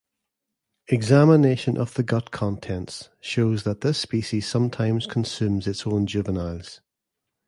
[0.87, 6.81] Examination of the gut contents shows that this species sometimes consumes its own juveniles.